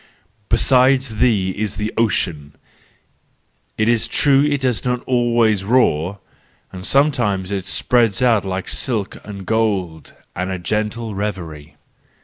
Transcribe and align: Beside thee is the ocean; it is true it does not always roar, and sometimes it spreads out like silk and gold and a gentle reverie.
Beside 0.49 1.03
thee 1.03 1.51
is 1.51 1.75
the 1.75 1.93
ocean; 1.95 2.55
it 3.77 3.87
is 3.87 4.07
true 4.07 4.43
it 4.43 4.61
does 4.61 4.83
not 4.83 5.03
always 5.03 5.63
roar, 5.63 6.17
and 6.73 6.87
sometimes 6.87 7.51
it 7.51 7.67
spreads 7.67 8.19
out 8.19 8.43
like 8.43 8.67
silk 8.67 9.17
and 9.23 9.45
gold 9.45 10.13
and 10.35 10.49
a 10.49 10.57
gentle 10.57 11.13
reverie. 11.13 11.75